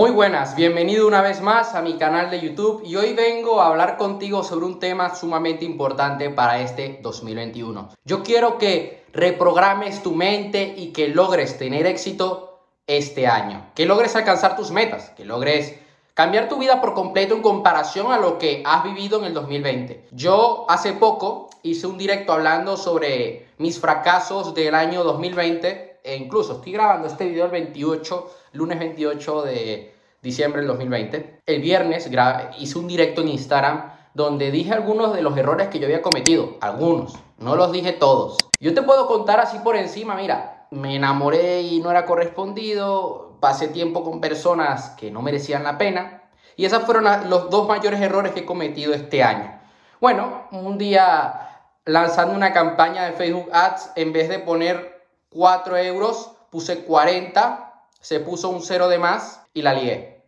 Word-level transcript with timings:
Muy 0.00 0.12
buenas, 0.12 0.56
bienvenido 0.56 1.06
una 1.06 1.20
vez 1.20 1.42
más 1.42 1.74
a 1.74 1.82
mi 1.82 1.98
canal 1.98 2.30
de 2.30 2.40
YouTube 2.40 2.82
y 2.86 2.96
hoy 2.96 3.12
vengo 3.12 3.60
a 3.60 3.66
hablar 3.66 3.98
contigo 3.98 4.42
sobre 4.42 4.64
un 4.64 4.78
tema 4.78 5.14
sumamente 5.14 5.66
importante 5.66 6.30
para 6.30 6.62
este 6.62 7.00
2021. 7.02 7.90
Yo 8.06 8.22
quiero 8.22 8.56
que 8.56 9.04
reprogrames 9.12 10.02
tu 10.02 10.12
mente 10.14 10.72
y 10.74 10.94
que 10.94 11.08
logres 11.08 11.58
tener 11.58 11.84
éxito 11.84 12.62
este 12.86 13.26
año, 13.26 13.72
que 13.74 13.84
logres 13.84 14.16
alcanzar 14.16 14.56
tus 14.56 14.70
metas, 14.70 15.10
que 15.10 15.26
logres 15.26 15.78
cambiar 16.14 16.48
tu 16.48 16.56
vida 16.56 16.80
por 16.80 16.94
completo 16.94 17.34
en 17.34 17.42
comparación 17.42 18.10
a 18.10 18.16
lo 18.16 18.38
que 18.38 18.62
has 18.64 18.82
vivido 18.82 19.18
en 19.18 19.26
el 19.26 19.34
2020. 19.34 20.06
Yo 20.12 20.64
hace 20.70 20.94
poco 20.94 21.50
hice 21.62 21.86
un 21.86 21.98
directo 21.98 22.32
hablando 22.32 22.78
sobre 22.78 23.48
mis 23.58 23.78
fracasos 23.78 24.54
del 24.54 24.74
año 24.74 25.04
2020 25.04 25.89
e 26.10 26.16
incluso 26.16 26.54
estoy 26.54 26.72
grabando 26.72 27.06
este 27.06 27.24
video 27.24 27.44
el 27.44 27.52
28, 27.52 28.30
lunes 28.54 28.78
28 28.80 29.42
de 29.42 29.94
diciembre 30.20 30.60
del 30.60 30.68
2020. 30.68 31.42
El 31.46 31.62
viernes 31.62 32.10
hice 32.58 32.78
un 32.78 32.88
directo 32.88 33.22
en 33.22 33.28
Instagram 33.28 33.92
donde 34.12 34.50
dije 34.50 34.72
algunos 34.72 35.14
de 35.14 35.22
los 35.22 35.36
errores 35.36 35.68
que 35.68 35.78
yo 35.78 35.86
había 35.86 36.02
cometido. 36.02 36.56
Algunos, 36.60 37.14
no 37.38 37.54
los 37.54 37.70
dije 37.70 37.92
todos. 37.92 38.38
Yo 38.58 38.74
te 38.74 38.82
puedo 38.82 39.06
contar 39.06 39.38
así 39.38 39.60
por 39.60 39.76
encima, 39.76 40.16
mira, 40.16 40.66
me 40.72 40.96
enamoré 40.96 41.62
y 41.62 41.78
no 41.78 41.92
era 41.92 42.06
correspondido, 42.06 43.36
pasé 43.38 43.68
tiempo 43.68 44.02
con 44.02 44.20
personas 44.20 44.90
que 44.98 45.12
no 45.12 45.22
merecían 45.22 45.62
la 45.62 45.78
pena. 45.78 46.24
Y 46.56 46.64
esos 46.64 46.82
fueron 46.82 47.04
los 47.30 47.50
dos 47.50 47.68
mayores 47.68 48.00
errores 48.00 48.32
que 48.32 48.40
he 48.40 48.44
cometido 48.44 48.92
este 48.94 49.22
año. 49.22 49.60
Bueno, 50.00 50.48
un 50.50 50.76
día 50.76 51.50
lanzando 51.84 52.34
una 52.34 52.52
campaña 52.52 53.04
de 53.04 53.12
Facebook 53.12 53.48
Ads, 53.52 53.92
en 53.94 54.12
vez 54.12 54.28
de 54.28 54.40
poner 54.40 54.89
4 55.30 55.76
euros, 55.78 56.32
puse 56.50 56.84
40, 56.84 57.86
se 58.00 58.20
puso 58.20 58.48
un 58.48 58.62
cero 58.62 58.88
de 58.88 58.98
más 58.98 59.46
y 59.54 59.62
la 59.62 59.74
lié. 59.74 60.24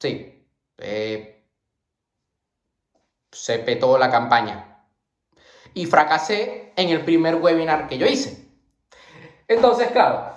Sí, 0.00 0.46
eh, 0.78 1.44
se 3.32 3.58
petó 3.60 3.98
la 3.98 4.10
campaña. 4.10 4.84
Y 5.74 5.86
fracasé 5.86 6.72
en 6.76 6.88
el 6.90 7.04
primer 7.04 7.36
webinar 7.36 7.88
que 7.88 7.98
yo 7.98 8.06
hice. 8.06 8.48
Entonces, 9.46 9.90
claro, 9.90 10.32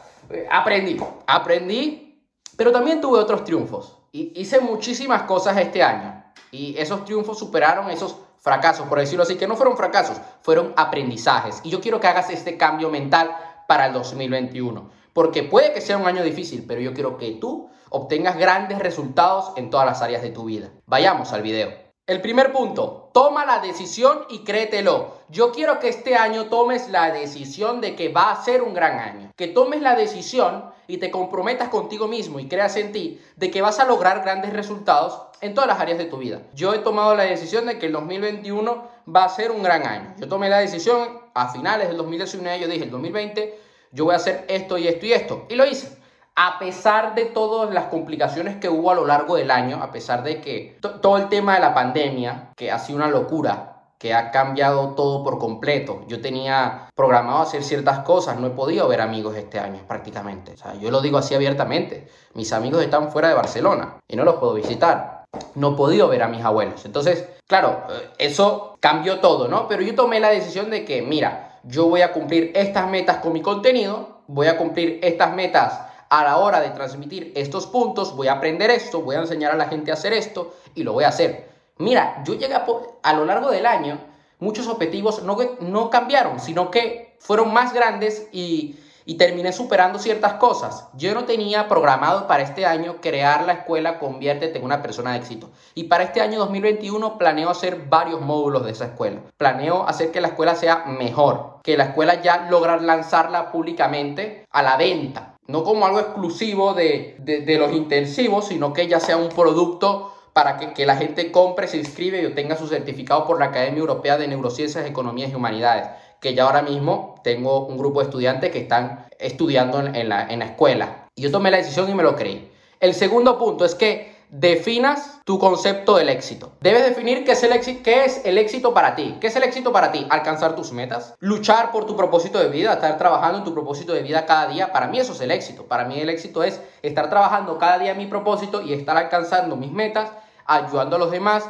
aprendí, 0.50 0.98
aprendí, 1.28 2.28
pero 2.58 2.72
también 2.72 3.02
tuve 3.02 3.20
otros 3.20 3.44
triunfos. 3.44 3.98
Hice 4.12 4.60
muchísimas 4.60 5.24
cosas 5.24 5.58
este 5.58 5.82
año. 5.82 6.24
Y 6.52 6.78
esos 6.78 7.06
triunfos 7.06 7.40
superaron 7.40 7.90
esos 7.90 8.18
fracasos, 8.42 8.88
por 8.88 9.00
decirlo 9.00 9.24
así, 9.24 9.36
que 9.36 9.48
no 9.48 9.56
fueron 9.56 9.78
fracasos, 9.78 10.20
fueron 10.42 10.74
aprendizajes. 10.76 11.62
Y 11.64 11.70
yo 11.70 11.80
quiero 11.80 12.00
que 12.00 12.08
hagas 12.08 12.30
este 12.30 12.58
cambio 12.58 12.90
mental 12.90 13.36
para 13.68 13.86
el 13.86 13.94
2021. 13.94 14.90
Porque 15.14 15.44
puede 15.44 15.74
que 15.74 15.82
sea 15.82 15.98
un 15.98 16.08
año 16.08 16.24
difícil, 16.24 16.66
pero 16.68 16.82
yo 16.82 16.94
quiero 16.94 17.18
que 17.18 17.32
tú 17.32 17.70
obtengas 17.90 18.38
grandes 18.38 18.80
resultados 18.80 19.54
en 19.58 19.70
todas 19.70 19.86
las 19.86 20.02
áreas 20.02 20.22
de 20.22 20.32
tu 20.32 20.46
vida. 20.46 20.72
Vayamos 20.86 21.34
al 21.34 21.42
video. 21.42 21.91
El 22.12 22.20
primer 22.20 22.52
punto, 22.52 23.10
toma 23.14 23.46
la 23.46 23.60
decisión 23.60 24.26
y 24.30 24.40
créetelo. 24.40 25.14
Yo 25.30 25.54
quiero 25.54 25.80
que 25.80 25.88
este 25.88 26.18
año 26.18 26.48
tomes 26.48 26.90
la 26.90 27.10
decisión 27.10 27.80
de 27.80 27.96
que 27.96 28.10
va 28.10 28.32
a 28.32 28.44
ser 28.44 28.64
un 28.64 28.74
gran 28.74 29.00
año. 29.00 29.32
Que 29.38 29.48
tomes 29.48 29.82
la 29.82 29.96
decisión 29.96 30.66
y 30.88 30.98
te 30.98 31.10
comprometas 31.10 31.70
contigo 31.70 32.10
mismo 32.10 32.42
y 32.42 32.50
creas 32.50 32.76
en 32.76 32.92
ti 32.92 33.22
de 33.38 33.50
que 33.50 33.62
vas 33.62 33.80
a 33.80 33.86
lograr 33.86 34.24
grandes 34.24 34.52
resultados 34.52 35.22
en 35.40 35.54
todas 35.54 35.70
las 35.70 35.80
áreas 35.80 36.00
de 36.00 36.04
tu 36.04 36.18
vida. 36.18 36.42
Yo 36.54 36.74
he 36.74 36.80
tomado 36.80 37.16
la 37.16 37.24
decisión 37.24 37.66
de 37.66 37.80
que 37.80 37.86
el 37.86 37.94
2021 37.94 38.88
va 39.08 39.24
a 39.24 39.30
ser 39.30 39.52
un 39.52 39.64
gran 39.64 39.88
año. 39.88 40.14
Yo 40.18 40.28
tomé 40.28 40.50
la 40.50 40.60
decisión 40.60 41.22
a 41.34 41.48
finales 41.54 41.88
del 41.88 41.96
2019, 41.96 42.60
yo 42.60 42.68
dije, 42.68 42.84
el 42.84 42.92
2020 42.92 43.58
yo 43.94 44.04
voy 44.04 44.16
a 44.16 44.18
hacer 44.18 44.44
esto 44.50 44.78
y 44.78 44.90
esto 44.90 45.06
y 45.06 45.14
esto. 45.14 45.46
Y 45.48 45.56
lo 45.56 45.66
hice. 45.66 46.01
A 46.36 46.60
pesar 46.60 47.14
de 47.16 47.26
todas 47.26 47.74
las 47.74 47.86
complicaciones 47.86 48.58
que 48.58 48.70
hubo 48.70 48.92
a 48.92 48.96
lo 48.96 49.06
largo 49.06 49.36
del 49.36 49.52
año, 49.52 49.82
a 49.82 49.92
pesar 49.92 50.24
de 50.24 50.42
que 50.42 50.78
todo 50.80 51.18
el 51.18 51.30
tema 51.30 51.56
de 51.56 51.60
la 51.60 51.74
pandemia, 51.74 52.52
que 52.56 52.72
ha 52.72 52.80
sido 52.80 52.98
una 52.98 53.10
locura, 53.10 53.68
que 53.98 54.14
ha 54.16 54.32
cambiado 54.32 54.96
todo 54.96 55.24
por 55.24 55.38
completo. 55.38 56.04
Yo 56.08 56.22
tenía 56.22 56.90
programado 56.96 57.42
hacer 57.42 57.64
ciertas 57.64 58.00
cosas, 58.00 58.40
no 58.40 58.48
he 58.48 58.52
podido 58.52 58.88
ver 58.88 59.02
amigos 59.02 59.36
este 59.36 59.60
año 59.60 59.82
prácticamente. 59.88 60.54
O 60.54 60.58
sea, 60.58 60.74
yo 60.76 60.90
lo 60.90 61.02
digo 61.02 61.20
así 61.20 61.36
abiertamente. 61.36 62.10
Mis 62.34 62.52
amigos 62.52 62.82
están 62.82 63.12
fuera 63.12 63.28
de 63.28 63.36
Barcelona 63.36 63.98
y 64.08 64.16
no 64.16 64.24
los 64.24 64.36
puedo 64.36 64.56
visitar 64.56 65.22
no 65.56 65.74
he 65.74 65.76
podido 65.76 66.08
ver 66.08 66.24
a 66.24 66.28
mis 66.28 66.44
abuelos. 66.44 66.86
Entonces, 66.86 67.28
claro, 67.48 67.84
eh, 67.90 68.10
eso 68.18 68.78
cambió 68.80 69.20
todo, 69.20 69.48
¿no? 69.48 69.68
Pero 69.68 69.82
yo 69.82 69.96
tomé 69.96 70.20
la 70.20 70.30
decisión 70.30 70.70
de 70.70 70.86
que, 70.86 71.02
mira, 71.02 71.60
yo 71.64 71.88
voy 71.88 72.02
a 72.02 72.12
cumplir 72.12 72.52
estas 72.56 72.90
metas 72.90 73.18
con 73.18 73.34
mi 73.34 73.42
contenido, 73.42 74.22
voy 74.28 74.48
a 74.48 74.58
cumplir 74.58 75.00
estas 75.04 75.34
metas 75.34 75.91
a 76.12 76.26
la 76.26 76.38
hora 76.38 76.60
de 76.60 76.72
transmitir 76.72 77.32
estos 77.36 77.66
puntos, 77.68 78.18
voy 78.18 78.28
a 78.28 78.34
aprender 78.34 78.70
esto, 78.70 79.02
voy 79.02 79.16
a 79.16 79.20
enseñar 79.20 79.54
a 79.54 79.56
la 79.56 79.70
gente 79.70 79.92
a 79.92 79.94
hacer 79.94 80.12
esto 80.12 80.54
y 80.76 80.84
lo 80.84 80.92
voy 80.92 81.06
a 81.06 81.08
hacer. 81.08 81.50
Mira, 81.78 82.22
yo 82.26 82.34
llegué 82.34 82.54
a, 82.54 82.66
a 83.02 83.14
lo 83.14 83.24
largo 83.24 83.50
del 83.50 83.66
año, 83.66 83.98
muchos 84.40 84.68
objetivos 84.68 85.24
no, 85.24 85.38
no 85.62 85.90
cambiaron, 85.90 86.42
sino 86.42 86.70
que 86.70 87.16
fueron 87.20 87.54
más 87.54 87.74
grandes 87.74 88.28
y 88.32 88.76
terminé 89.18 89.54
superando 89.54 90.00
ciertas 90.00 90.34
cosas. 90.34 90.90
Yo 90.96 91.14
no 91.14 91.24
tenía 91.24 91.70
programado 91.70 92.28
para 92.28 92.44
este 92.44 92.66
año 92.66 92.98
crear 93.02 93.46
la 93.46 93.54
escuela 93.54 93.98
Conviértete 93.98 94.58
en 94.60 94.66
una 94.66 94.82
persona 94.82 95.14
de 95.14 95.20
éxito. 95.20 95.50
Y 95.76 95.86
para 95.86 96.04
este 96.04 96.20
año 96.20 96.40
2021 96.40 97.18
planeo 97.18 97.50
hacer 97.50 97.86
varios 97.88 98.20
módulos 98.20 98.66
de 98.66 98.72
esa 98.72 98.86
escuela. 98.86 99.22
Planeo 99.38 99.88
hacer 99.88 100.12
que 100.12 100.20
la 100.20 100.30
escuela 100.30 100.56
sea 100.56 100.84
mejor, 100.86 101.60
que 101.64 101.78
la 101.78 101.86
escuela 101.86 102.22
ya 102.22 102.48
lograr 102.50 102.82
lanzarla 102.82 103.52
públicamente 103.52 104.46
a 104.52 104.62
la 104.62 104.76
venta. 104.76 105.31
No 105.48 105.64
como 105.64 105.86
algo 105.86 106.00
exclusivo 106.00 106.74
de, 106.74 107.16
de, 107.20 107.58
los 107.58 107.74
intensivos, 107.74 108.48
sino 108.48 108.74
que 108.74 108.88
ya 108.88 109.00
sea 109.00 109.18
un 109.18 109.30
producto 109.30 110.14
para 110.34 110.58
que, 110.58 110.74
que, 110.74 110.86
la 110.86 110.96
gente 110.96 111.32
compre, 111.32 111.68
se 111.68 111.78
inscribe 111.78 112.22
y 112.22 112.26
obtenga 112.26 112.56
su 112.56 112.68
certificado 112.68 113.26
por 113.26 113.40
la 113.40 113.48
Academia 113.48 113.80
Europea 113.80 114.18
de 114.18 114.28
Neurociencias, 114.28 114.86
Economías 114.86 115.32
y 115.32 115.36
Humanidades 115.36 115.90
que 116.22 116.36
ya 116.36 116.44
ahora 116.44 116.62
mismo 116.62 117.20
tengo 117.24 117.66
un 117.66 117.78
grupo 117.78 118.00
de 118.00 118.06
estudiantes 118.06 118.52
que 118.52 118.60
están 118.60 119.08
estudiando 119.20 119.80
en, 119.80 120.08
la, 120.08 120.28
en 120.28 120.40
la 120.40 120.46
escuela. 120.46 121.08
Y 121.16 121.24
yo 121.24 121.32
tomé 121.32 121.50
la 121.50 121.58
decisión 121.58 121.90
y 121.90 121.96
me 121.96 122.04
lo 122.04 122.16
creí. 122.16 122.50
El 122.80 122.94
segundo 122.94 123.38
punto 123.40 123.66
es 123.66 123.74
que 123.74 124.11
definas 124.32 125.20
tu 125.26 125.38
concepto 125.38 125.98
del 125.98 126.10
éxito. 126.10 126.54
Debes 126.62 126.86
definir 126.86 127.26
qué 127.26 127.34
es, 127.34 127.44
el 127.44 127.52
éxito, 127.52 127.82
qué 127.84 128.06
es 128.06 128.26
el 128.26 128.38
éxito 128.38 128.74
para 128.74 128.96
ti. 128.96 129.18
¿Qué 129.20 129.28
es 129.28 129.36
el 129.36 129.44
éxito 129.44 129.72
para 129.72 129.92
ti? 129.92 130.08
Alcanzar 130.10 130.56
tus 130.56 130.72
metas, 130.72 131.14
luchar 131.20 131.72
por 131.72 131.86
tu 131.86 131.96
propósito 131.96 132.40
de 132.40 132.48
vida, 132.48 132.74
estar 132.74 132.98
trabajando 132.98 133.40
en 133.40 133.44
tu 133.44 133.54
propósito 133.54 133.94
de 133.94 134.02
vida 134.02 134.26
cada 134.26 134.48
día. 134.48 134.72
Para 134.72 134.88
mí 134.88 135.00
eso 135.00 135.12
es 135.12 135.22
el 135.22 135.32
éxito. 135.32 135.66
Para 135.66 135.86
mí 135.86 136.00
el 136.00 136.10
éxito 136.10 136.44
es 136.44 136.62
estar 136.82 137.10
trabajando 137.10 137.60
cada 137.60 137.78
día 137.78 137.92
en 137.92 137.98
mi 137.98 138.08
propósito 138.08 138.62
y 138.62 138.74
estar 138.74 138.98
alcanzando 138.98 139.56
mis 139.58 139.72
metas, 139.72 140.10
ayudando 140.46 140.96
a 140.96 141.00
los 141.00 141.12
demás, 141.12 141.48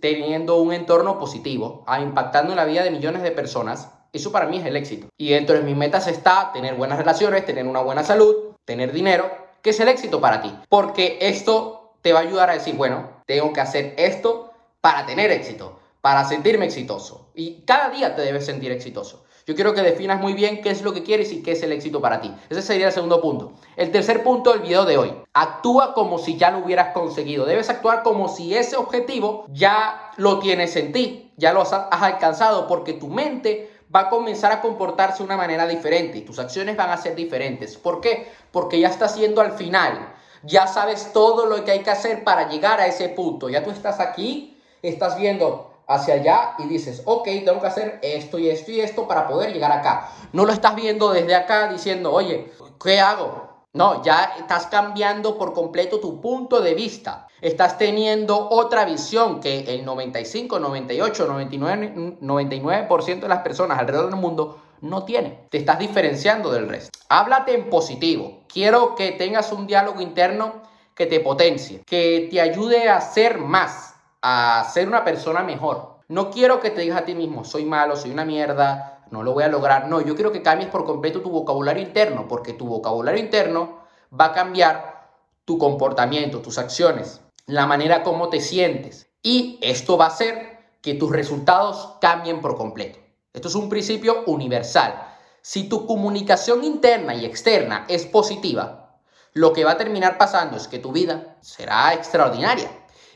teniendo 0.00 0.56
un 0.56 0.72
entorno 0.72 1.18
positivo, 1.18 1.84
impactando 2.00 2.52
en 2.52 2.56
la 2.56 2.64
vida 2.64 2.84
de 2.84 2.92
millones 2.92 3.22
de 3.22 3.32
personas 3.32 3.88
eso 4.12 4.30
para 4.30 4.46
mí 4.46 4.58
es 4.58 4.66
el 4.66 4.76
éxito. 4.76 5.06
Y 5.16 5.30
dentro 5.30 5.56
de 5.56 5.62
mis 5.62 5.74
metas 5.74 6.06
está 6.06 6.52
tener 6.52 6.74
buenas 6.74 6.98
relaciones, 6.98 7.46
tener 7.46 7.66
una 7.66 7.80
buena 7.80 8.04
salud, 8.04 8.54
tener 8.66 8.92
dinero, 8.92 9.30
que 9.62 9.70
es 9.70 9.80
el 9.80 9.88
éxito 9.88 10.20
para 10.20 10.42
ti. 10.42 10.54
Porque 10.68 11.16
esto 11.22 11.81
te 12.02 12.12
va 12.12 12.20
a 12.20 12.22
ayudar 12.22 12.50
a 12.50 12.54
decir, 12.54 12.74
bueno, 12.74 13.22
tengo 13.26 13.52
que 13.52 13.60
hacer 13.60 13.94
esto 13.96 14.52
para 14.80 15.06
tener 15.06 15.30
éxito, 15.30 15.80
para 16.00 16.24
sentirme 16.24 16.66
exitoso. 16.66 17.30
Y 17.34 17.62
cada 17.62 17.90
día 17.90 18.14
te 18.14 18.22
debes 18.22 18.44
sentir 18.44 18.72
exitoso. 18.72 19.24
Yo 19.46 19.56
quiero 19.56 19.74
que 19.74 19.82
definas 19.82 20.20
muy 20.20 20.34
bien 20.34 20.62
qué 20.62 20.70
es 20.70 20.82
lo 20.82 20.92
que 20.92 21.02
quieres 21.02 21.32
y 21.32 21.42
qué 21.42 21.52
es 21.52 21.62
el 21.64 21.72
éxito 21.72 22.00
para 22.00 22.20
ti. 22.20 22.32
Ese 22.48 22.62
sería 22.62 22.88
el 22.88 22.92
segundo 22.92 23.20
punto. 23.20 23.54
El 23.76 23.90
tercer 23.90 24.22
punto 24.22 24.52
del 24.52 24.62
video 24.62 24.84
de 24.84 24.98
hoy. 24.98 25.14
Actúa 25.32 25.94
como 25.94 26.18
si 26.18 26.36
ya 26.36 26.52
lo 26.52 26.58
hubieras 26.58 26.92
conseguido. 26.92 27.44
Debes 27.44 27.68
actuar 27.68 28.04
como 28.04 28.28
si 28.28 28.54
ese 28.54 28.76
objetivo 28.76 29.46
ya 29.50 30.12
lo 30.16 30.38
tienes 30.38 30.76
en 30.76 30.92
ti, 30.92 31.32
ya 31.36 31.52
lo 31.52 31.62
has 31.62 31.72
alcanzado, 31.72 32.68
porque 32.68 32.92
tu 32.92 33.08
mente 33.08 33.70
va 33.94 34.02
a 34.02 34.10
comenzar 34.10 34.52
a 34.52 34.60
comportarse 34.60 35.18
de 35.18 35.24
una 35.24 35.36
manera 35.36 35.66
diferente 35.66 36.18
y 36.18 36.22
tus 36.22 36.38
acciones 36.38 36.76
van 36.76 36.90
a 36.90 36.96
ser 36.96 37.16
diferentes. 37.16 37.76
¿Por 37.76 38.00
qué? 38.00 38.30
Porque 38.52 38.78
ya 38.78 38.88
estás 38.88 39.16
yendo 39.16 39.40
al 39.40 39.52
final. 39.52 40.14
Ya 40.44 40.66
sabes 40.66 41.12
todo 41.12 41.46
lo 41.46 41.64
que 41.64 41.70
hay 41.70 41.80
que 41.80 41.90
hacer 41.90 42.24
para 42.24 42.48
llegar 42.48 42.80
a 42.80 42.86
ese 42.86 43.08
punto. 43.08 43.48
Ya 43.48 43.62
tú 43.62 43.70
estás 43.70 44.00
aquí, 44.00 44.60
estás 44.82 45.16
viendo 45.16 45.70
hacia 45.86 46.14
allá 46.14 46.54
y 46.58 46.66
dices, 46.66 47.02
ok, 47.04 47.24
tengo 47.44 47.60
que 47.60 47.66
hacer 47.66 47.98
esto 48.02 48.38
y 48.38 48.48
esto 48.48 48.70
y 48.70 48.80
esto 48.80 49.06
para 49.06 49.28
poder 49.28 49.52
llegar 49.52 49.72
acá. 49.72 50.10
No 50.32 50.44
lo 50.44 50.52
estás 50.52 50.74
viendo 50.74 51.12
desde 51.12 51.34
acá 51.34 51.68
diciendo, 51.68 52.12
oye, 52.12 52.52
¿qué 52.82 53.00
hago? 53.00 53.51
No, 53.74 54.02
ya 54.02 54.34
estás 54.38 54.66
cambiando 54.66 55.38
por 55.38 55.54
completo 55.54 55.98
tu 55.98 56.20
punto 56.20 56.60
de 56.60 56.74
vista. 56.74 57.26
Estás 57.40 57.78
teniendo 57.78 58.50
otra 58.50 58.84
visión 58.84 59.40
que 59.40 59.60
el 59.60 59.84
95, 59.84 60.58
98, 60.58 61.26
99, 61.26 62.18
99% 62.20 63.20
de 63.20 63.28
las 63.28 63.40
personas 63.40 63.78
alrededor 63.78 64.10
del 64.10 64.20
mundo 64.20 64.60
no 64.82 65.04
tiene. 65.04 65.46
Te 65.50 65.56
estás 65.56 65.78
diferenciando 65.78 66.52
del 66.52 66.68
resto. 66.68 66.98
Háblate 67.08 67.54
en 67.54 67.70
positivo. 67.70 68.42
Quiero 68.46 68.94
que 68.94 69.12
tengas 69.12 69.50
un 69.52 69.66
diálogo 69.66 70.02
interno 70.02 70.62
que 70.94 71.06
te 71.06 71.20
potencie, 71.20 71.82
que 71.86 72.28
te 72.30 72.42
ayude 72.42 72.90
a 72.90 73.00
ser 73.00 73.38
más, 73.38 73.94
a 74.20 74.68
ser 74.70 74.86
una 74.86 75.02
persona 75.02 75.42
mejor. 75.42 75.91
No 76.08 76.30
quiero 76.30 76.60
que 76.60 76.70
te 76.70 76.82
digas 76.82 77.00
a 77.00 77.04
ti 77.04 77.14
mismo, 77.14 77.44
soy 77.44 77.64
malo, 77.64 77.96
soy 77.96 78.10
una 78.10 78.24
mierda, 78.24 79.04
no 79.10 79.22
lo 79.22 79.34
voy 79.34 79.44
a 79.44 79.48
lograr. 79.48 79.88
No, 79.88 80.00
yo 80.00 80.14
quiero 80.14 80.32
que 80.32 80.42
cambies 80.42 80.70
por 80.70 80.84
completo 80.84 81.20
tu 81.20 81.30
vocabulario 81.30 81.82
interno, 81.82 82.26
porque 82.28 82.52
tu 82.52 82.66
vocabulario 82.66 83.20
interno 83.20 83.78
va 84.18 84.26
a 84.26 84.32
cambiar 84.32 85.10
tu 85.44 85.58
comportamiento, 85.58 86.40
tus 86.40 86.58
acciones, 86.58 87.20
la 87.46 87.66
manera 87.66 88.02
como 88.02 88.28
te 88.28 88.40
sientes. 88.40 89.08
Y 89.22 89.58
esto 89.62 89.96
va 89.96 90.06
a 90.06 90.08
hacer 90.08 90.58
que 90.80 90.94
tus 90.94 91.10
resultados 91.10 91.96
cambien 92.00 92.40
por 92.40 92.56
completo. 92.56 92.98
Esto 93.32 93.48
es 93.48 93.54
un 93.54 93.68
principio 93.68 94.24
universal. 94.26 95.08
Si 95.40 95.68
tu 95.68 95.86
comunicación 95.86 96.64
interna 96.64 97.14
y 97.14 97.24
externa 97.24 97.84
es 97.88 98.06
positiva, 98.06 98.98
lo 99.32 99.52
que 99.52 99.64
va 99.64 99.72
a 99.72 99.78
terminar 99.78 100.18
pasando 100.18 100.56
es 100.56 100.68
que 100.68 100.78
tu 100.78 100.92
vida 100.92 101.36
será 101.40 101.94
extraordinaria. 101.94 102.70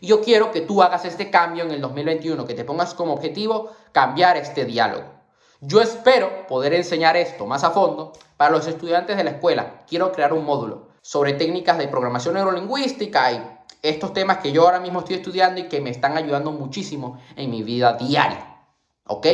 Yo 0.06 0.20
quiero 0.20 0.53
que 0.53 0.61
tú 0.61 0.82
hagas 0.82 1.05
este 1.05 1.31
cambio 1.32 1.64
en 1.64 1.73
el 1.73 1.81
2021, 1.81 2.47
que 2.47 2.55
te 2.55 2.64
pongas 2.64 2.94
como 2.94 3.12
objetivo 3.12 3.73
cambiar 3.91 4.37
este 4.37 4.64
diálogo. 4.64 5.03
Yo 5.61 5.81
espero 5.81 6.47
poder 6.47 6.75
enseñar 6.75 7.17
esto 7.17 7.44
más 7.44 7.64
a 7.64 7.73
fondo 7.73 8.12
para 8.37 8.53
los 8.53 8.69
estudiantes 8.69 9.17
de 9.17 9.25
la 9.25 9.31
escuela. 9.31 9.82
Quiero 9.88 10.12
crear 10.12 10.32
un 10.32 10.44
módulo 10.44 10.87
sobre 11.03 11.32
técnicas 11.32 11.79
de 11.79 11.88
programación 11.88 12.35
neurolingüística 12.35 13.32
y 13.32 13.43
estos 13.82 14.12
temas 14.12 14.38
que 14.38 14.53
yo 14.53 14.62
ahora 14.62 14.79
mismo 14.79 15.00
estoy 15.00 15.17
estudiando 15.17 15.61
y 15.61 15.69
que 15.69 15.81
me 15.81 15.91
están 15.91 16.17
ayudando 16.17 16.53
muchísimo 16.53 17.20
en 17.35 17.50
mi 17.50 17.64
vida 17.64 17.94
diaria. 17.94 18.58
¿Ok? 19.08 19.26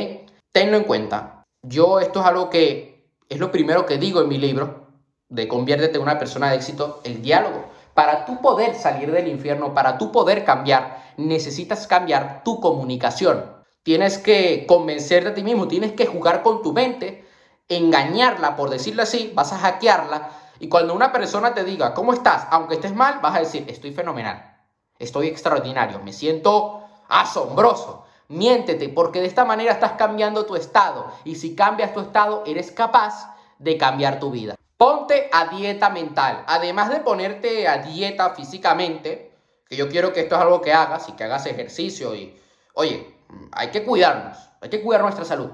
Tenlo 0.53 0.79
en 0.79 0.85
cuenta. 0.85 1.45
Yo 1.63 2.01
esto 2.01 2.21
es 2.21 2.27
algo 2.27 2.49
que 2.49 3.11
es 3.29 3.39
lo 3.39 3.53
primero 3.53 3.85
que 3.85 3.99
digo 3.99 4.23
en 4.23 4.29
mi 4.29 4.39
libro 4.39 4.87
de 5.29 5.49
Conviértete 5.49 5.97
en 5.97 6.03
una 6.03 6.19
persona 6.19 6.51
de 6.51 6.57
éxito, 6.57 7.01
el 7.05 7.21
diálogo. 7.21 7.67
Para 7.95 8.25
tú 8.25 8.41
poder 8.41 8.75
salir 8.75 9.11
del 9.11 9.29
infierno, 9.29 9.75
para 9.75 9.99
tú 9.99 10.13
poder 10.13 10.45
cambiar, 10.45 11.03
necesitas 11.17 11.87
cambiar 11.87 12.43
tu 12.45 12.61
comunicación. 12.61 13.45
Tienes 13.83 14.19
que 14.19 14.65
convencerte 14.67 15.31
a 15.31 15.35
ti 15.35 15.43
mismo, 15.43 15.69
tienes 15.69 15.93
que 15.93 16.07
jugar 16.07 16.43
con 16.43 16.63
tu 16.63 16.73
mente, 16.73 17.27
engañarla, 17.69 18.57
por 18.57 18.71
decirlo 18.71 19.03
así, 19.03 19.33
vas 19.35 19.53
a 19.53 19.59
hackearla. 19.59 20.31
Y 20.61 20.69
cuando 20.69 20.95
una 20.95 21.13
persona 21.13 21.55
te 21.55 21.65
diga, 21.65 21.93
¿cómo 21.93 22.13
estás? 22.13 22.47
Aunque 22.51 22.75
estés 22.75 22.95
mal, 22.95 23.19
vas 23.21 23.35
a 23.37 23.41
decir, 23.41 23.65
estoy 23.69 23.93
fenomenal, 23.93 24.57
estoy 24.99 25.27
extraordinario, 25.27 25.99
me 25.99 26.13
siento 26.13 26.83
asombroso. 27.09 28.05
Miéntete, 28.29 28.89
porque 28.89 29.21
de 29.21 29.27
esta 29.27 29.45
manera 29.45 29.73
estás 29.73 29.93
cambiando 29.93 30.47
tu 30.47 30.57
estado. 30.57 31.13
Y 31.25 31.35
si 31.35 31.55
cambias 31.55 31.93
tu 31.93 32.01
estado, 32.01 32.45
eres 32.47 32.71
capaz 32.71 33.35
de 33.59 33.77
cambiar 33.77 34.21
tu 34.21 34.31
vida. 34.31 34.55
Ponte 34.83 35.29
a 35.31 35.47
dieta 35.47 35.91
mental. 35.91 36.43
Además 36.49 36.91
de 36.91 36.99
ponerte 36.99 37.69
a 37.69 37.79
dieta 37.79 38.31
físicamente, 38.31 39.31
que 39.69 39.77
yo 39.77 39.89
quiero 39.89 40.13
que 40.13 40.23
esto 40.23 40.35
es 40.35 40.41
algo 40.41 40.61
que 40.61 40.73
hagas 40.73 41.09
y 41.09 41.13
que 41.13 41.23
hagas 41.23 41.47
ejercicio 41.47 42.17
y, 42.17 42.37
oye, 42.75 43.15
hay 43.53 43.71
que 43.71 43.85
cuidarnos, 43.85 44.37
hay 44.61 44.71
que 44.71 44.83
cuidar 44.83 45.03
nuestra 45.03 45.25
salud. 45.25 45.51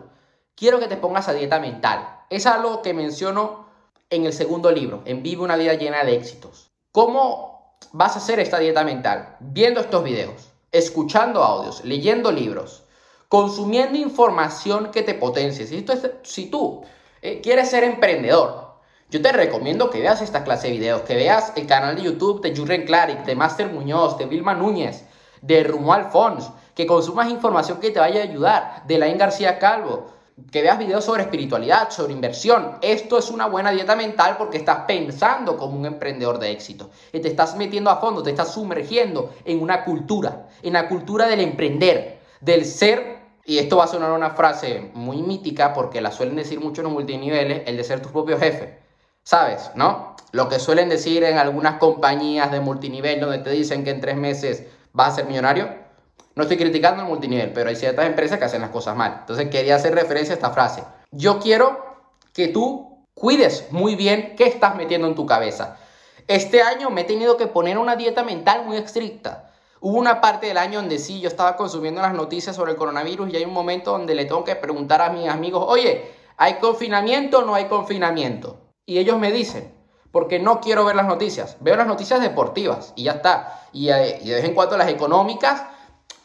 Quiero 0.55 0.79
que 0.79 0.87
te 0.87 0.97
pongas 0.97 1.29
a 1.29 1.35
dieta 1.35 1.61
mental. 1.61 2.09
Es 2.31 2.47
algo 2.47 2.81
que 2.81 2.95
menciono 2.95 3.67
en 4.09 4.25
el 4.25 4.33
segundo 4.33 4.71
libro, 4.71 5.03
en 5.05 5.23
Vive 5.23 5.43
una 5.43 5.57
vida 5.57 5.75
llena 5.75 6.05
de 6.05 6.15
éxitos. 6.15 6.71
¿Cómo 6.91 7.77
vas 7.93 8.15
a 8.15 8.21
hacer 8.21 8.41
esta 8.41 8.59
dieta 8.59 8.83
mental? 8.83 9.37
Viendo 9.41 9.81
estos 9.81 10.05
videos 10.05 10.49
escuchando 10.73 11.43
audios, 11.43 11.85
leyendo 11.85 12.33
libros, 12.33 12.85
consumiendo 13.29 13.99
información 13.99 14.91
que 14.91 15.03
te 15.03 15.13
potencie. 15.13 15.67
Si, 15.67 15.85
si 16.23 16.47
tú 16.47 16.83
eh, 17.21 17.43
quieres 17.43 17.69
ser 17.69 17.85
emprendedor, 17.85 18.68
yo 19.11 19.23
te 19.23 19.33
recomiendo 19.33 19.89
que 19.89 20.01
veas 20.01 20.21
esta 20.21 20.45
clase 20.45 20.67
de 20.67 20.75
videos, 20.75 21.01
que 21.03 21.15
veas 21.15 21.55
el 21.57 21.67
canal 21.67 21.97
de 21.97 22.03
YouTube 22.03 22.43
de 22.43 22.55
Jurgen 22.55 22.85
Claric, 22.85 23.25
de 23.25 23.35
Master 23.35 23.73
Muñoz, 23.73 24.19
de 24.19 24.27
Vilma 24.27 24.53
Núñez, 24.53 25.05
de 25.41 25.65
Romuald 25.65 26.11
Fons, 26.11 26.51
que 26.75 26.87
consumas 26.87 27.31
información 27.31 27.81
que 27.81 27.91
te 27.91 28.01
vaya 28.01 28.21
a 28.21 28.25
ayudar, 28.25 28.83
de 28.87 28.99
Lain 28.99 29.17
García 29.17 29.59
Calvo, 29.59 30.09
que 30.53 30.61
veas 30.61 30.79
videos 30.79 31.07
sobre 31.07 31.23
espiritualidad, 31.23 31.89
sobre 31.89 32.13
inversión. 32.13 32.77
Esto 32.83 33.19
es 33.19 33.31
una 33.31 33.47
buena 33.47 33.71
dieta 33.71 33.97
mental 33.97 34.37
porque 34.37 34.59
estás 34.59 34.81
pensando 34.87 35.57
como 35.57 35.79
un 35.79 35.87
emprendedor 35.87 36.39
de 36.39 36.51
éxito. 36.51 36.91
Y 37.11 37.21
te 37.21 37.29
estás 37.29 37.57
metiendo 37.57 37.89
a 37.89 37.97
fondo, 37.97 38.23
te 38.23 38.31
estás 38.31 38.53
sumergiendo 38.53 39.33
en 39.47 39.63
una 39.63 39.85
cultura, 39.87 40.49
en 40.63 40.75
la 40.75 40.87
cultura 40.87 41.27
del 41.27 41.41
emprender, 41.41 42.19
del 42.43 42.67
ser. 42.67 43.21
Y 43.47 43.57
esto 43.57 43.79
va 43.79 43.85
a 43.85 43.89
sonar 43.89 44.13
una 44.13 44.31
frase 44.31 44.91
muy 44.93 45.23
mítica 45.23 45.73
porque 45.73 46.03
la 46.03 46.13
suelen 46.13 46.37
decir 46.37 46.61
mucho 46.61 46.83
en 46.83 46.85
los 46.85 46.93
multiniveles, 46.93 47.63
el 47.65 47.79
de 47.79 47.85
ser 47.85 48.03
tu 48.03 48.11
propio 48.11 48.39
jefe. 48.39 48.88
¿Sabes? 49.29 49.73
¿No? 49.75 50.17
Lo 50.33 50.49
que 50.49 50.59
suelen 50.59 50.89
decir 50.89 51.23
en 51.23 51.37
algunas 51.37 51.75
compañías 51.75 52.51
de 52.51 52.61
multinivel 52.61 53.21
donde 53.21 53.37
te 53.37 53.51
dicen 53.51 53.85
que 53.85 53.91
en 53.91 54.01
tres 54.01 54.17
meses 54.17 54.63
vas 54.95 55.13
a 55.13 55.17
ser 55.17 55.27
millonario 55.27 55.69
no 56.35 56.45
estoy 56.45 56.57
criticando 56.57 57.03
el 57.03 57.09
multinivel, 57.09 57.53
pero 57.53 57.69
hay 57.69 57.77
ciertas 57.77 58.07
empresas 58.07 58.39
que 58.39 58.47
hacen 58.47 58.63
las 58.63 58.71
cosas 58.71 58.97
mal. 58.97 59.17
Entonces 59.21 59.51
quería 59.51 59.75
hacer 59.75 59.95
referencia 59.95 60.33
a 60.33 60.37
esta 60.37 60.51
frase. 60.51 60.83
Yo 61.11 61.41
quiero 61.41 61.99
que 62.33 62.49
tú 62.49 63.05
cuides 63.13 63.67
muy 63.71 63.97
bien 63.97 64.35
qué 64.35 64.47
estás 64.47 64.77
metiendo 64.77 65.09
en 65.09 65.15
tu 65.15 65.27
cabeza. 65.27 65.77
Este 66.27 66.63
año 66.63 66.89
me 66.89 67.03
he 67.03 67.05
tenido 67.05 67.37
que 67.37 67.49
poner 67.49 67.77
una 67.77 67.97
dieta 67.97 68.23
mental 68.23 68.65
muy 68.65 68.79
estricta. 68.79 69.51
Hubo 69.81 69.99
una 69.99 70.23
parte 70.23 70.47
del 70.47 70.57
año 70.57 70.79
donde 70.79 70.99
sí, 70.99 71.21
yo 71.21 71.29
estaba 71.29 71.57
consumiendo 71.57 72.01
las 72.01 72.15
noticias 72.15 72.57
sobre 72.57 72.71
el 72.71 72.79
coronavirus 72.79 73.31
y 73.31 73.37
hay 73.37 73.45
un 73.45 73.53
momento 73.53 73.91
donde 73.91 74.15
le 74.15 74.25
tengo 74.25 74.45
que 74.45 74.57
preguntar 74.57 75.03
a 75.03 75.11
mis 75.11 75.29
amigos, 75.29 75.65
oye, 75.67 76.13
¿hay 76.39 76.55
confinamiento 76.61 77.41
o 77.41 77.45
no 77.45 77.57
hay 77.57 77.67
confinamiento? 77.67 78.68
Y 78.89 78.99
ellos 78.99 79.19
me 79.19 79.31
dicen, 79.31 79.71
porque 80.11 80.39
no 80.39 80.63
quiero 80.63 80.83
ver 80.83 80.97
las 80.97 81.07
noticias, 81.07 81.59
veo 81.61 81.77
las 81.77 81.87
noticias 81.87 82.23
deportivas 82.23 82.95
y 82.97 83.03
ya 83.03 83.13
está. 83.13 83.69
Y, 83.71 83.91
eh, 83.91 84.19
y 84.23 84.31
de 84.31 84.37
vez 84.37 84.45
en 84.47 84.55
cuando 84.55 84.79
las 84.79 84.89
económicas 84.89 85.63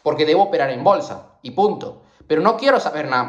porque 0.01 0.25
debo 0.25 0.43
operar 0.43 0.69
en 0.69 0.81
bolsa 0.81 1.33
y 1.41 1.51
punto. 1.51 2.03
Pero 2.25 2.41
no 2.41 2.55
quiero 2.55 2.79
saber 2.79 3.09
nada 3.09 3.25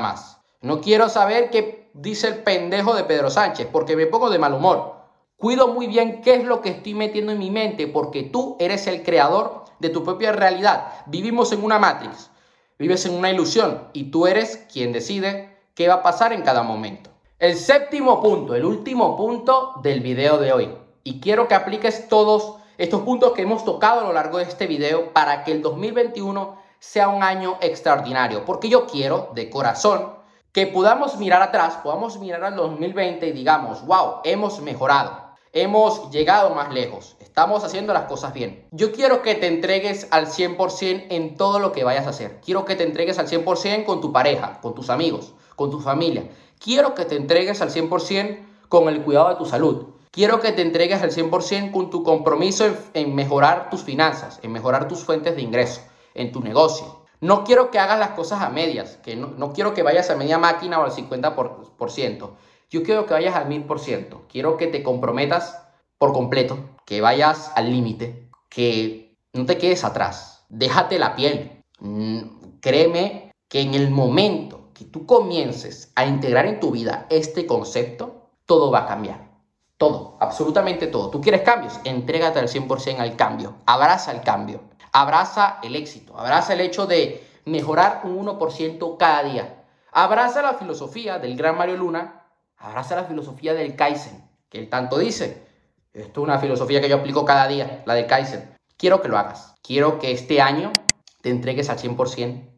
más. 0.00 0.38
No 0.62 0.80
quiero 0.80 1.10
saber 1.10 1.50
qué 1.50 1.90
dice 1.92 2.26
el 2.26 2.42
pendejo 2.42 2.94
de 2.94 3.04
Pedro 3.04 3.28
Sánchez 3.28 3.68
porque 3.70 3.96
me 3.96 4.06
pongo 4.06 4.30
de 4.30 4.38
mal 4.38 4.54
humor. 4.54 4.94
Cuido 5.36 5.68
muy 5.68 5.86
bien 5.86 6.22
qué 6.22 6.36
es 6.36 6.44
lo 6.44 6.62
que 6.62 6.70
estoy 6.70 6.94
metiendo 6.94 7.32
en 7.32 7.38
mi 7.38 7.50
mente 7.50 7.86
porque 7.86 8.22
tú 8.22 8.56
eres 8.58 8.86
el 8.86 9.02
creador 9.02 9.66
de 9.78 9.90
tu 9.90 10.02
propia 10.04 10.32
realidad. 10.32 10.90
Vivimos 11.04 11.52
en 11.52 11.62
una 11.62 11.78
matrix, 11.78 12.30
vives 12.78 13.04
en 13.04 13.12
una 13.12 13.30
ilusión 13.30 13.90
y 13.92 14.04
tú 14.04 14.26
eres 14.26 14.64
quien 14.72 14.94
decide 14.94 15.54
qué 15.74 15.86
va 15.86 15.96
a 15.96 16.02
pasar 16.02 16.32
en 16.32 16.40
cada 16.40 16.62
momento. 16.62 17.13
El 17.44 17.58
séptimo 17.58 18.22
punto, 18.22 18.54
el 18.54 18.64
último 18.64 19.18
punto 19.18 19.74
del 19.82 20.00
video 20.00 20.38
de 20.38 20.50
hoy. 20.54 20.74
Y 21.02 21.20
quiero 21.20 21.46
que 21.46 21.54
apliques 21.54 22.08
todos 22.08 22.54
estos 22.78 23.02
puntos 23.02 23.32
que 23.32 23.42
hemos 23.42 23.66
tocado 23.66 24.00
a 24.00 24.04
lo 24.04 24.14
largo 24.14 24.38
de 24.38 24.44
este 24.44 24.66
video 24.66 25.12
para 25.12 25.44
que 25.44 25.52
el 25.52 25.60
2021 25.60 26.56
sea 26.78 27.10
un 27.10 27.22
año 27.22 27.58
extraordinario. 27.60 28.46
Porque 28.46 28.70
yo 28.70 28.86
quiero, 28.86 29.28
de 29.34 29.50
corazón, 29.50 30.14
que 30.52 30.66
podamos 30.66 31.18
mirar 31.18 31.42
atrás, 31.42 31.74
podamos 31.82 32.18
mirar 32.18 32.44
al 32.44 32.56
2020 32.56 33.26
y 33.26 33.32
digamos, 33.32 33.84
wow, 33.84 34.20
hemos 34.24 34.62
mejorado, 34.62 35.34
hemos 35.52 36.10
llegado 36.10 36.54
más 36.54 36.72
lejos, 36.72 37.14
estamos 37.20 37.62
haciendo 37.62 37.92
las 37.92 38.04
cosas 38.04 38.32
bien. 38.32 38.66
Yo 38.70 38.90
quiero 38.90 39.20
que 39.20 39.34
te 39.34 39.48
entregues 39.48 40.08
al 40.12 40.28
100% 40.28 41.08
en 41.10 41.36
todo 41.36 41.58
lo 41.58 41.72
que 41.72 41.84
vayas 41.84 42.06
a 42.06 42.10
hacer. 42.10 42.40
Quiero 42.40 42.64
que 42.64 42.74
te 42.74 42.84
entregues 42.84 43.18
al 43.18 43.28
100% 43.28 43.84
con 43.84 44.00
tu 44.00 44.14
pareja, 44.14 44.60
con 44.62 44.74
tus 44.74 44.88
amigos, 44.88 45.34
con 45.56 45.70
tu 45.70 45.78
familia. 45.78 46.30
Quiero 46.58 46.94
que 46.94 47.04
te 47.04 47.16
entregues 47.16 47.60
al 47.60 47.70
100% 47.70 48.38
con 48.68 48.88
el 48.88 49.02
cuidado 49.02 49.30
de 49.30 49.36
tu 49.36 49.46
salud. 49.46 49.94
Quiero 50.10 50.40
que 50.40 50.52
te 50.52 50.62
entregues 50.62 51.02
al 51.02 51.10
100% 51.10 51.72
con 51.72 51.90
tu 51.90 52.04
compromiso 52.04 52.64
en, 52.94 53.14
mejorar 53.16 53.68
tus 53.68 53.82
finanzas, 53.82 54.38
en 54.42 54.52
mejorar 54.52 54.86
tus 54.86 55.00
fuentes 55.00 55.34
de 55.34 55.42
ingreso, 55.42 55.80
en 56.14 56.30
tu 56.30 56.40
negocio. 56.40 57.04
No 57.20 57.42
quiero 57.42 57.72
que 57.72 57.80
hagas 57.80 57.98
las 57.98 58.10
cosas 58.10 58.40
a 58.40 58.48
medias, 58.48 58.98
que 59.02 59.16
no, 59.16 59.52
quiero 59.52 59.74
que 59.74 59.82
vayas 59.82 60.10
a 60.10 60.16
media 60.16 60.38
máquina 60.38 60.78
o 60.78 60.84
al 60.84 60.92
50%. 60.92 62.30
Yo 62.70 62.82
quiero 62.84 63.06
que 63.06 63.14
vayas 63.14 63.34
al 63.34 63.48
1000%. 63.48 64.26
Quiero 64.28 64.56
que 64.56 64.68
te 64.68 64.84
comprometas 64.84 65.60
por 65.98 66.12
completo, 66.12 66.58
que 66.86 67.00
vayas 67.00 67.50
al 67.56 67.72
límite, 67.72 68.28
que 68.48 69.16
no 69.32 69.46
te 69.46 69.58
quedes 69.58 69.82
atrás. 69.82 70.44
Déjate 70.48 70.98
la 71.00 71.16
piel. 71.16 71.64
Mm, 71.80 72.58
créeme 72.60 73.32
que 73.48 73.62
en 73.62 73.74
el 73.74 73.90
momento 73.90 74.63
que 74.74 74.84
tú 74.84 75.06
comiences 75.06 75.92
a 75.94 76.04
integrar 76.04 76.46
en 76.46 76.60
tu 76.60 76.70
vida 76.70 77.06
este 77.08 77.46
concepto, 77.46 78.30
todo 78.44 78.70
va 78.70 78.80
a 78.80 78.86
cambiar. 78.86 79.30
Todo, 79.76 80.16
absolutamente 80.20 80.86
todo. 80.86 81.10
¿Tú 81.10 81.20
quieres 81.20 81.42
cambios? 81.42 81.80
Entrégate 81.84 82.38
al 82.38 82.48
100% 82.48 82.98
al 82.98 83.16
cambio. 83.16 83.56
Abraza 83.66 84.12
el 84.12 84.20
cambio. 84.22 84.60
Abraza 84.92 85.58
el 85.62 85.76
éxito. 85.76 86.18
Abraza 86.18 86.52
el 86.52 86.60
hecho 86.60 86.86
de 86.86 87.26
mejorar 87.44 88.02
un 88.04 88.26
1% 88.26 88.96
cada 88.98 89.22
día. 89.24 89.64
Abraza 89.92 90.42
la 90.42 90.54
filosofía 90.54 91.18
del 91.18 91.36
gran 91.36 91.56
Mario 91.56 91.76
Luna. 91.76 92.26
Abraza 92.58 92.96
la 92.96 93.04
filosofía 93.04 93.54
del 93.54 93.76
Kaizen, 93.76 94.28
que 94.48 94.58
él 94.58 94.68
tanto 94.68 94.98
dice. 94.98 95.46
Esto 95.92 96.20
es 96.20 96.24
una 96.24 96.38
filosofía 96.38 96.80
que 96.80 96.88
yo 96.88 96.96
aplico 96.96 97.24
cada 97.24 97.46
día, 97.46 97.82
la 97.86 97.94
del 97.94 98.06
Kaizen. 98.06 98.56
Quiero 98.76 99.00
que 99.00 99.08
lo 99.08 99.18
hagas. 99.18 99.54
Quiero 99.62 99.98
que 99.98 100.12
este 100.12 100.40
año 100.40 100.72
te 101.20 101.30
entregues 101.30 101.70
al 101.70 101.78
100% 101.78 102.50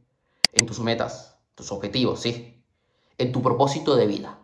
en 0.52 0.66
tus 0.66 0.80
metas, 0.80 1.35
tus 1.56 1.72
objetivos, 1.72 2.20
sí. 2.20 2.62
En 3.18 3.32
tu 3.32 3.42
propósito 3.42 3.96
de 3.96 4.06
vida. 4.06 4.38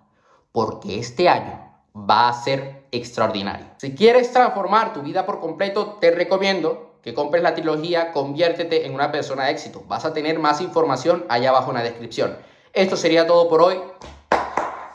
Porque 0.50 0.98
este 0.98 1.28
año 1.28 1.72
va 1.94 2.28
a 2.28 2.32
ser 2.42 2.86
extraordinario. 2.90 3.66
Si 3.76 3.94
quieres 3.94 4.32
transformar 4.32 4.92
tu 4.92 5.02
vida 5.02 5.24
por 5.24 5.38
completo, 5.38 5.98
te 6.00 6.10
recomiendo 6.10 6.96
que 7.02 7.14
compres 7.14 7.42
la 7.42 7.54
trilogía 7.54 8.12
Conviértete 8.12 8.86
en 8.86 8.94
una 8.94 9.12
persona 9.12 9.44
de 9.44 9.52
éxito. 9.52 9.84
Vas 9.86 10.04
a 10.04 10.12
tener 10.12 10.38
más 10.38 10.60
información 10.60 11.24
allá 11.28 11.50
abajo 11.50 11.70
en 11.70 11.76
la 11.76 11.82
descripción. 11.82 12.36
Esto 12.72 12.96
sería 12.96 13.26
todo 13.26 13.48
por 13.48 13.62
hoy. 13.62 13.80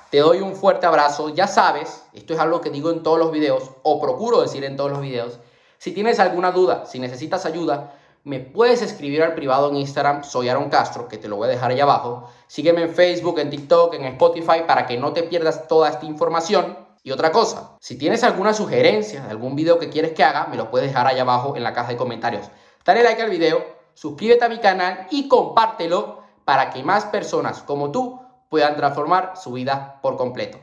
te 0.10 0.20
doy 0.20 0.40
un 0.40 0.56
fuerte 0.56 0.86
abrazo. 0.86 1.30
Ya 1.30 1.48
sabes, 1.48 2.04
esto 2.14 2.34
es 2.34 2.40
algo 2.40 2.62
que 2.62 2.72
digo 2.72 2.92
en 2.92 3.04
todos 3.04 3.20
los 3.20 3.32
videos, 3.32 3.72
o 3.84 4.02
procuro 4.02 4.42
decir 4.42 4.64
en 4.64 4.76
todos 4.76 4.90
los 4.90 5.02
videos. 5.02 5.40
Si 5.78 5.92
tienes 5.92 6.20
alguna 6.20 6.52
duda, 6.52 6.86
si 6.88 6.98
necesitas 6.98 7.46
ayuda, 7.46 7.94
me 8.28 8.42
puedes 8.42 8.82
escribir 8.82 9.24
al 9.24 9.36
privado 9.36 9.70
en 9.70 9.78
Instagram, 9.78 10.22
soy 10.22 10.50
Aaron 10.50 10.68
Castro, 10.68 11.08
que 11.08 11.18
te 11.18 11.30
lo 11.30 11.38
voy 11.38 11.48
a 11.48 11.52
dejar 11.52 11.72
ahí 11.72 11.80
abajo. 11.80 12.30
Sígueme 12.48 12.82
en 12.82 12.94
Facebook, 12.94 13.40
en 13.40 13.50
TikTok, 13.50 13.94
en 13.94 14.04
Spotify, 14.04 14.64
para 14.68 14.86
que 14.86 14.98
no 14.98 15.14
te 15.14 15.24
pierdas 15.24 15.66
toda 15.70 15.88
esta 15.88 16.06
información. 16.06 16.78
Y 17.04 17.12
otra 17.12 17.32
cosa, 17.32 17.78
si 17.80 17.98
tienes 17.98 18.26
alguna 18.26 18.54
sugerencia 18.54 19.24
de 19.24 19.30
algún 19.30 19.56
video 19.56 19.80
que 19.80 19.88
quieres 19.88 20.12
que 20.12 20.26
haga, 20.26 20.48
me 20.48 20.58
lo 20.58 20.70
puedes 20.70 20.90
dejar 20.90 21.08
ahí 21.08 21.20
abajo 21.20 21.56
en 21.56 21.64
la 21.64 21.72
caja 21.72 21.88
de 21.88 21.96
comentarios. 21.96 22.50
Dale 22.84 23.02
like 23.02 23.22
al 23.22 23.30
video, 23.30 23.64
suscríbete 23.94 24.44
a 24.44 24.50
mi 24.50 24.58
canal 24.58 25.08
y 25.10 25.30
compártelo 25.30 26.22
para 26.44 26.70
que 26.72 26.84
más 26.84 27.06
personas 27.06 27.62
como 27.62 27.92
tú 27.92 28.20
puedan 28.50 28.76
transformar 28.76 29.38
su 29.38 29.54
vida 29.54 30.00
por 30.02 30.18
completo. 30.18 30.58